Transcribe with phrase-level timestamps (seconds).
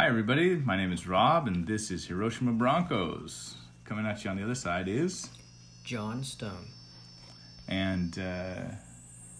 [0.00, 0.56] Hi, everybody.
[0.56, 3.58] My name is Rob, and this is Hiroshima Broncos.
[3.84, 5.28] Coming at you on the other side is
[5.84, 6.68] John Stone.
[7.68, 8.62] And uh,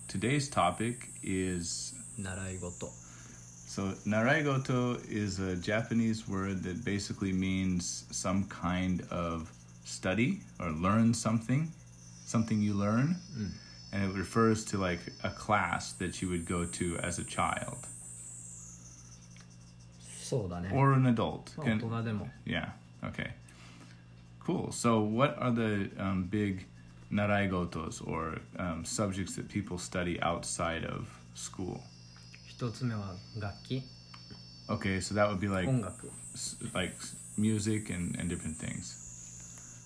[0.07, 2.91] today's topic is Naraigoto.
[2.93, 9.51] So, Naraigoto is a Japanese word that basically means some kind of
[9.87, 11.73] study or learn something,
[12.27, 13.17] something you learn.
[13.35, 13.51] Mm.
[13.95, 17.87] And it refers to like a class that you would go to as a child.
[20.30, 21.56] そうだね or an adult.
[21.58, 22.72] まあ Can- 大人でも Yeah.
[23.04, 23.32] Okay.
[24.46, 24.72] Cool.
[24.72, 26.66] So, what are the um, big
[27.12, 31.80] naraigotos or um, subjects that people study outside of school?
[32.48, 33.84] 一つ目は楽器
[34.68, 39.04] Okay, so that would be like 音楽 s- like s- music and, and different things.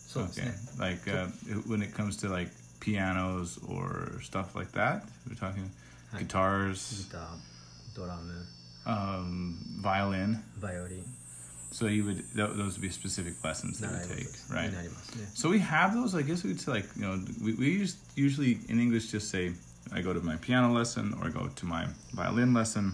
[0.07, 0.45] そうです Okay.
[0.45, 5.35] ね Like uh, it- when it comes to like pianos or stuff like that, we're
[5.35, 5.69] talking
[6.11, 6.19] Hi.
[6.19, 7.27] ギギ guitars, ター
[7.95, 8.45] ドラム
[8.86, 10.42] um, violin.
[10.58, 11.04] Violin.
[11.70, 14.70] So you would th- those would be specific lessons that you take, right?
[14.72, 15.24] Yeah.
[15.34, 16.14] So we have those.
[16.14, 19.52] I guess we'd say like you know we we just usually in English just say
[19.92, 22.92] I go to my piano lesson or I go to my violin lesson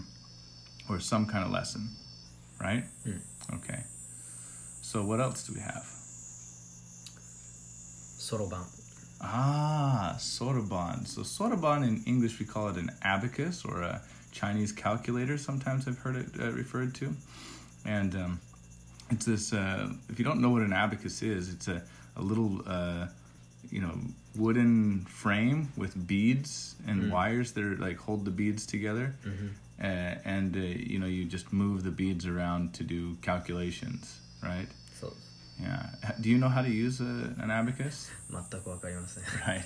[0.89, 1.89] or some kind of lesson,
[2.59, 2.83] right?
[3.05, 3.21] Mm.
[3.55, 3.83] Okay.
[4.81, 5.85] So what else do we have?
[8.17, 8.65] Soroban.
[9.21, 11.07] Ah, soroban.
[11.07, 14.01] So soroban in English we call it an abacus or a
[14.32, 15.38] Chinese calculator.
[15.38, 17.14] Sometimes I've heard it uh, referred to,
[17.84, 18.40] and um,
[19.10, 19.52] it's this.
[19.52, 21.82] Uh, if you don't know what an abacus is, it's a
[22.16, 22.62] a little.
[22.66, 23.06] Uh,
[23.68, 23.98] you know,
[24.36, 29.12] wooden frame with beads and wires that are like hold the beads together,
[29.82, 29.84] uh,
[30.24, 34.68] and uh, you know you just move the beads around to do calculations, right?
[35.00, 35.26] そうです
[35.60, 35.88] Yeah.
[36.20, 38.08] Do you know how to use a, an abacus?
[38.30, 39.64] 全くわかりません Right.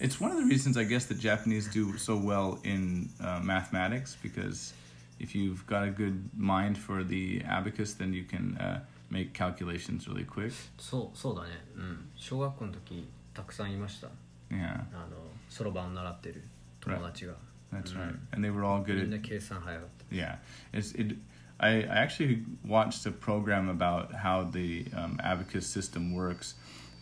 [0.00, 4.16] It's one of the reasons I guess that Japanese do so well in uh, mathematics
[4.22, 4.72] because
[5.20, 10.08] if you've got a good mind for the abacus, then you can uh, make calculations
[10.08, 10.52] really quick.
[10.78, 14.08] そうそうだねうん小学校の時たくさんいました
[14.50, 15.16] Yeah, あの
[15.48, 16.44] そろばん習ってる
[16.80, 17.34] 友達が
[17.72, 18.14] that's right.
[18.32, 20.36] And they were all み good んな at 計算早かった yeah.
[20.72, 21.16] It's it.
[21.60, 26.56] I, I actually watched a program about how the um, abacus system works,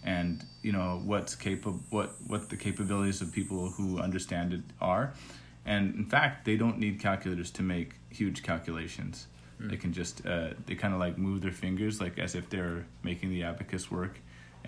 [0.07, 5.13] and you know what's capable, what what the capabilities of people who understand it are,
[5.65, 9.27] and in fact they don't need calculators to make huge calculations.
[9.61, 12.85] They can just uh, they kind of like move their fingers like as if they're
[13.05, 14.19] making the abacus work,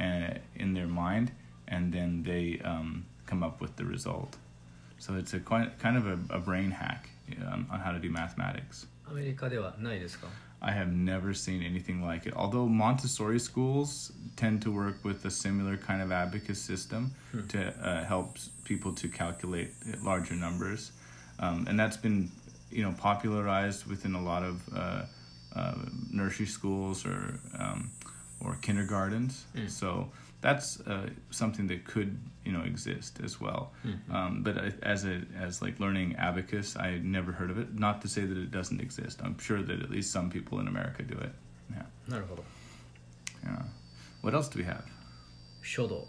[0.00, 1.32] uh, in their mind,
[1.66, 4.37] and then they um, come up with the result.
[4.99, 7.10] So it's a quite kind of a, a brain hack
[7.47, 8.87] um, on how to do mathematics.
[9.06, 10.28] アメリカではないですか
[10.62, 12.34] I have never seen anything like it.
[12.36, 17.14] Although Montessori schools tend to work with a similar kind of abacus system
[17.50, 19.72] to uh, help people to calculate
[20.03, 20.92] larger numbers,
[21.40, 22.30] um, and that's been,
[22.72, 25.06] you know, popularized within a lot of uh,
[25.56, 25.75] uh,
[26.12, 27.90] nursery schools or um,
[28.41, 29.44] or kindergartens.
[29.69, 30.10] So
[30.41, 33.72] that's uh, something that could, you know, exist as well.
[34.10, 37.75] Um, but I- as a as like learning abacus, I had never heard of it.
[37.78, 39.21] Not to say that it doesn't exist.
[39.25, 41.32] I'm sure that at least some people in America do it.
[41.71, 42.44] Yeah, なるほど
[43.44, 43.62] yeah.
[44.22, 44.84] What else do we have?
[45.62, 46.06] 書道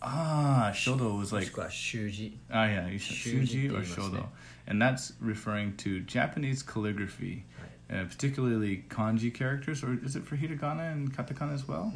[0.00, 4.18] Ah, shodo was も like しくは習字 ah yeah, you said Shuji shuji or って言いますね。
[4.20, 4.24] shodo,
[4.68, 7.42] and that's referring to Japanese calligraphy,
[7.91, 11.91] uh, particularly kanji characters, or is it for hiragana and katakana as well?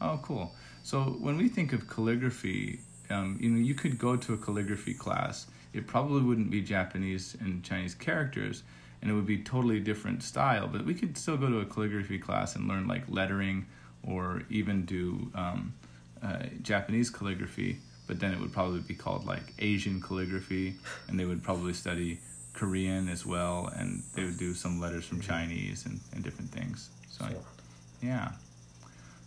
[0.00, 0.54] Oh, cool.
[0.82, 2.80] So when we think of calligraphy,
[3.10, 5.46] um, you know, you could go to a calligraphy class.
[5.72, 8.62] It probably wouldn't be Japanese and Chinese characters,
[9.00, 10.66] and it would be totally different style.
[10.66, 13.66] But we could still go to a calligraphy class and learn like lettering,
[14.02, 15.74] or even do um,
[16.22, 17.78] uh, Japanese calligraphy.
[18.06, 20.76] But then it would probably be called like Asian calligraphy,
[21.08, 22.20] and they would probably study
[22.56, 26.90] Korean as well, and they would do some letters from Chinese and, and different things.
[27.08, 27.36] So, sure.
[27.36, 28.32] I, yeah.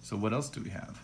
[0.01, 0.99] So, what else do we have?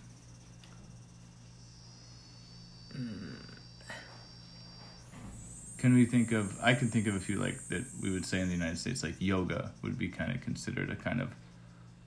[5.77, 6.57] Can we think of?
[6.61, 9.03] I can think of a few like that we would say in the United States,
[9.03, 11.29] like yoga would be kind of considered a kind of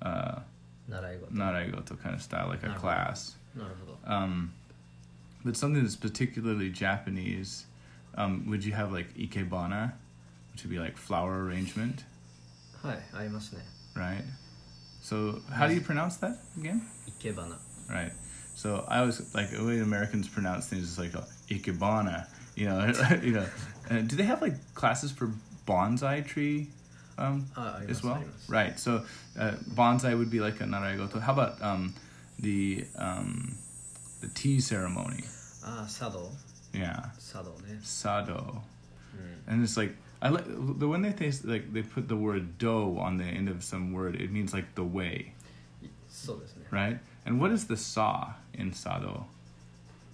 [0.02, 0.40] uh,
[0.90, 1.30] naraigoto.
[1.32, 3.36] naraigoto kind of style, like a class.
[4.04, 4.52] Um,
[5.44, 7.66] but something that's particularly Japanese.
[8.16, 9.92] Um, would you have like ikebana?
[10.58, 12.04] to be like flower arrangement.
[12.82, 12.98] Hi,
[13.96, 14.24] Right.
[15.00, 16.86] So how do you pronounce that again?
[17.08, 17.56] Ikebana.
[17.88, 18.12] Right.
[18.54, 22.26] So I was like the way Americans pronounce things is like uh, ikebana.
[22.56, 23.46] You know, you know.
[23.90, 25.30] Uh, do they have like classes for
[25.66, 26.68] bonsai tree
[27.16, 28.22] um, uh, as well?
[28.48, 28.78] Right.
[28.78, 29.04] So
[29.38, 31.20] uh, bonsai would be like a naraigoto.
[31.20, 31.94] How about um,
[32.38, 33.56] the um,
[34.20, 35.24] the tea ceremony?
[35.64, 36.30] Ah, sado.
[36.72, 37.06] Yeah.
[37.18, 37.54] Sado.
[37.82, 38.62] Sado.
[39.14, 39.52] Mm.
[39.52, 42.98] And it's like I like the when they taste like they put the word do
[42.98, 44.16] on the end of some word.
[44.16, 45.32] It means like the way.
[46.08, 46.98] So Right.
[47.24, 49.26] And what is the sa in sado?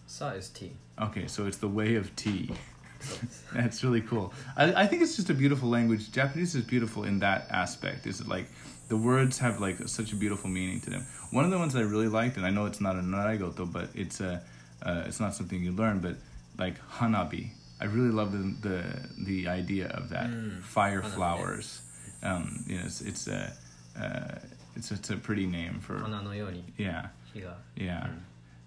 [0.07, 0.73] Sa is tea.
[1.01, 2.51] Okay, so it's the way of tea.
[3.53, 4.33] That's really cool.
[4.57, 6.11] I, I think it's just a beautiful language.
[6.11, 8.07] Japanese is beautiful in that aspect.
[8.07, 8.47] Is it like
[8.89, 11.07] the words have like such a beautiful meaning to them.
[11.31, 13.71] One of the ones that I really liked, and I know it's not a naragoto,
[13.71, 14.43] but it's a
[14.83, 16.17] uh, it's not something you learn, but
[16.59, 17.51] like hanabi
[17.81, 21.83] I really love the the, the idea of that mm, fire flowers.
[22.23, 23.53] Um, you know, it's, it's a
[23.99, 24.39] uh,
[24.77, 25.97] it's it's a pretty name for
[26.77, 27.09] yeah
[27.77, 28.09] yeah,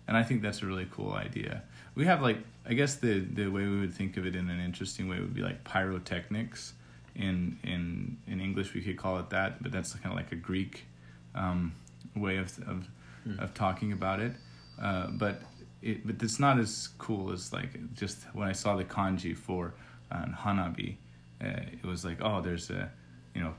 [0.08, 1.64] and I think that's a really cool idea.
[1.96, 4.60] We have like I guess the the way we would think of it in an
[4.60, 6.74] interesting way would be like pyrotechnics.
[7.16, 10.36] In in in English, we could call it that, but that's kind of like a
[10.36, 10.86] Greek
[11.34, 11.74] um,
[12.16, 12.88] way of of,
[13.28, 13.40] mm.
[13.40, 14.34] of talking about it.
[14.80, 15.42] Uh, but
[15.83, 19.75] it but it's not as cool as like just when I saw the kanji for
[20.11, 20.97] um, hanabi,
[21.41, 22.91] uh, it was like oh there's a
[23.35, 23.55] you know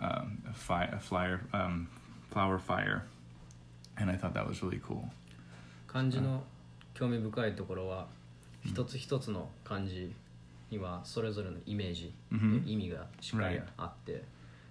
[0.00, 1.88] um, a, fi- a flyer um,
[2.30, 3.04] flower fire,
[3.96, 5.08] and I thought that was really cool.
[5.88, 6.44] 漢字の
[6.94, 8.06] 興味深いところは
[8.64, 10.14] 一つ一つの漢字
[10.70, 12.68] にはそれぞれのイメージ、 Mhm.
[12.68, 13.64] 意味がしっかり Right.
[13.76, 14.22] あって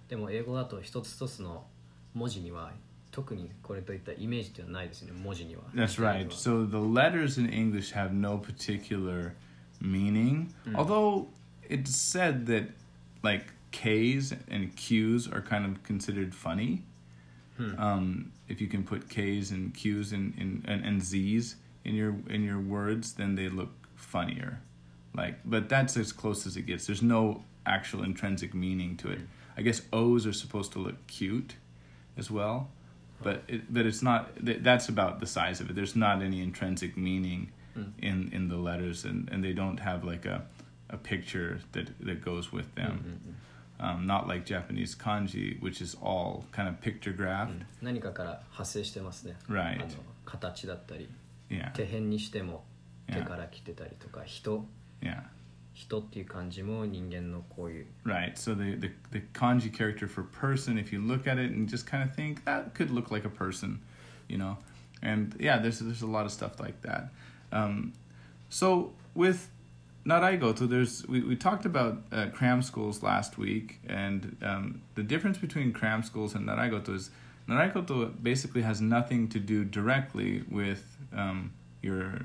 [0.08, 1.66] でも英語だと一つ一つの
[2.14, 2.72] 文字には
[3.14, 6.28] 特にこれといったイメージっていうのはないですね文字には That's right.
[6.30, 9.34] So the letters in English have no particular
[9.80, 11.26] meaning, although
[11.68, 12.70] it's said that
[13.22, 16.82] like K's and Q's are kind of considered funny.
[17.56, 17.78] Hmm.
[17.78, 22.14] Um, if you can put K's and Q's in, in, and, and Z's in your
[22.28, 24.60] in your words, then they look funnier.
[25.14, 26.86] Like, but that's as close as it gets.
[26.86, 29.20] There's no actual intrinsic meaning to it.
[29.56, 31.56] I guess O's are supposed to look cute,
[32.16, 32.70] as well,
[33.22, 34.34] but it, but it's not.
[34.44, 35.74] th- That's about the size of it.
[35.74, 37.92] There's not any intrinsic meaning Mm.
[38.02, 40.42] in in the letters, and, and they don't have like a
[40.88, 43.34] a picture that that goes with うんうん them.
[43.78, 47.50] Um, not like Japanese kanji, which is all kind of pictographed.
[47.50, 49.74] うん何かから派生してますね Right.
[49.82, 49.88] あの
[50.24, 51.08] 形だったり
[51.48, 51.70] Yeah.
[51.72, 52.64] 手辺にしても
[53.06, 53.24] 手 Yeah.
[53.26, 54.66] から来てたりとか人
[55.00, 55.22] Yeah.
[55.74, 58.36] 人っていう漢字も人間のこういう Right.
[58.36, 61.86] So the, the the kanji character for person, if you look at it and just
[61.86, 63.80] kind of think that could look like a person,
[64.28, 64.58] you know,
[65.02, 67.10] and yeah, there's there's a lot of stuff like that.
[67.52, 67.92] Um,
[68.50, 69.48] so with
[70.04, 75.38] Naraigoto, there's we, we talked about uh, cram schools last week, and um, the difference
[75.38, 77.10] between cram schools and Naraigoto is
[77.48, 80.84] Naraigoto basically has nothing to do directly with
[81.16, 81.52] um,
[81.82, 82.20] your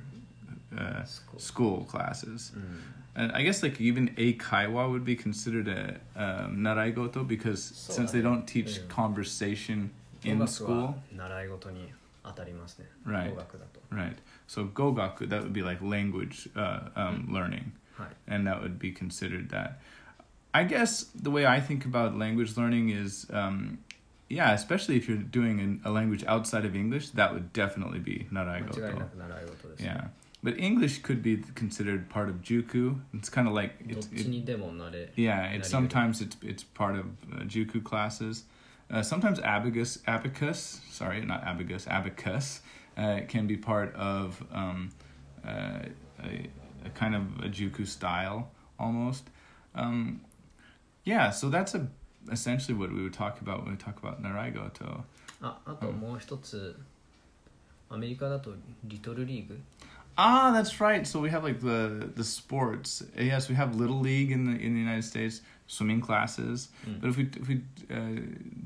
[0.78, 1.40] uh, School.
[1.40, 2.52] school classes.
[2.56, 7.62] うん and I guess like even a kaiwa would be considered a um, naraigoto because
[7.95, 9.91] since they don't teach conversation
[10.25, 10.95] in school.
[13.05, 13.31] Right.
[13.91, 14.19] Right.
[14.47, 17.73] So gogaku that would be like language uh, um, learning,
[18.29, 19.81] and that would be considered that.
[20.53, 23.79] I guess the way I think about language learning is, um,
[24.29, 28.27] yeah, especially if you're doing an, a language outside of English, that would definitely be
[28.33, 28.77] naraigoto.
[29.85, 30.09] Yeah.
[30.44, 33.00] but English could be considered part of juku.
[33.14, 35.90] It's kind of like どっ it's, ち it, にでもなれ Yeah, it's Not even.
[35.90, 38.46] sometimes it's it's part of uh, juku classes.
[38.92, 42.62] Uh, sometimes abacus, abacus, sorry, not abacus, abacus,
[42.98, 44.92] uh, can be part of um,
[45.44, 45.80] uh,
[46.24, 46.48] a,
[46.86, 49.24] a kind of a juku style almost.
[49.74, 50.22] Um,
[51.04, 51.88] yeah, so that's a
[52.32, 55.04] essentially what we would talk about when we talk about naraigoto.
[55.42, 56.80] ああともう一つ、
[57.89, 58.54] アメリカだと
[58.86, 59.60] リトルリーグ
[60.23, 61.07] Ah, that's right.
[61.07, 63.03] So we have like the the sports.
[63.17, 66.69] Yes, we have little league in the in the United States, swimming classes.
[66.87, 67.00] Mm.
[67.00, 68.21] But if we if we uh,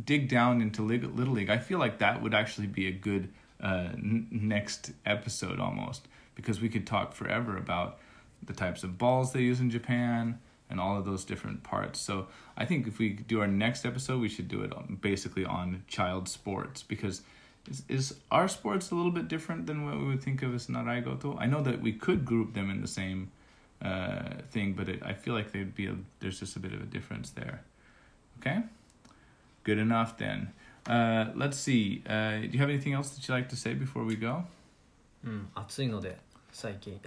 [0.04, 3.28] dig down into little league, I feel like that would actually be a good
[3.62, 7.98] uh, n- next episode almost because we could talk forever about
[8.42, 12.00] the types of balls they use in Japan and all of those different parts.
[12.00, 15.84] So I think if we do our next episode, we should do it basically on
[15.86, 17.22] child sports because
[17.69, 20.67] is, is our sports a little bit different than what we would think of as
[20.67, 21.37] naraigoto?
[21.39, 23.31] I know that we could group them in the same
[23.81, 26.81] uh, thing, but it, I feel like they'd be a, there's just a bit of
[26.81, 27.61] a difference there.
[28.39, 28.63] Okay,
[29.63, 30.51] good enough then.
[30.87, 32.01] Uh, let's see.
[32.07, 34.45] Uh, do you have anything else that you'd like to say before we go?
[35.23, 36.17] うん暑いので
[36.53, 36.99] 最近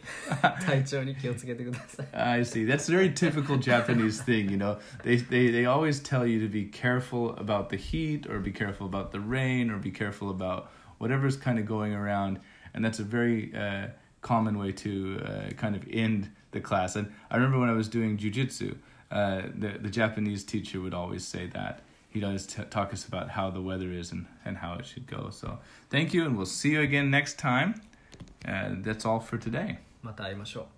[0.64, 2.64] 体調に気をつけてくださ い I see.
[2.64, 4.78] That's a very typical Japanese thing, you know.
[5.02, 8.86] They, they they always tell you to be careful about the heat or be careful
[8.86, 12.38] about the rain or be careful about whatever's kind of going around,
[12.72, 13.88] and that's a very uh,
[14.22, 16.96] common way to uh, kind of end the class.
[16.96, 18.76] And I remember when I was doing jujitsu,
[19.10, 21.80] uh, the the Japanese teacher would always say that.
[22.08, 25.06] He'd always t- talk us about how the weather is and, and how it should
[25.06, 25.30] go.
[25.30, 25.58] So
[25.90, 27.80] thank you, and we'll see you again next time.
[28.44, 29.78] Uh, that's all for today.
[30.02, 30.75] また会いましょう